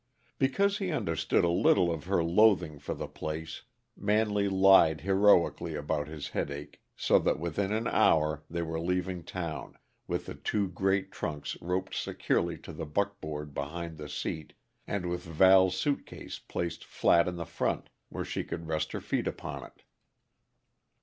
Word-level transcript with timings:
Because 0.39 0.79
he 0.79 0.89
understood 0.91 1.43
a 1.43 1.49
little 1.49 1.91
of 1.91 2.05
her 2.05 2.23
loathing 2.23 2.79
for 2.79 2.95
the 2.95 3.07
place, 3.07 3.61
Manley 3.95 4.49
lied 4.49 5.01
heroically 5.01 5.75
about 5.75 6.07
his 6.07 6.29
headache, 6.29 6.81
so 6.95 7.19
that 7.19 7.37
within 7.39 7.71
an 7.71 7.85
hour 7.85 8.43
they 8.49 8.63
were 8.63 8.79
leaving 8.79 9.23
town, 9.23 9.77
with 10.07 10.25
the 10.25 10.33
two 10.33 10.67
great 10.69 11.11
trunks 11.11 11.55
roped 11.61 11.93
securely 11.93 12.57
to 12.57 12.73
the 12.73 12.87
buckboard 12.87 13.53
behind 13.53 13.99
the 13.99 14.09
seat, 14.09 14.53
and 14.87 15.07
with 15.07 15.21
Val's 15.23 15.77
suitcase 15.77 16.39
placed 16.39 16.83
flat 16.83 17.27
in 17.27 17.35
the 17.35 17.45
front, 17.45 17.87
where 18.09 18.25
she 18.25 18.43
could 18.43 18.65
rest 18.67 18.93
her 18.93 19.01
feet 19.01 19.27
upon 19.27 19.63
it. 19.65 19.83